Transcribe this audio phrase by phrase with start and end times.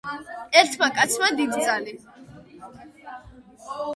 [0.61, 1.93] ერთმა კაცმა დიდძალი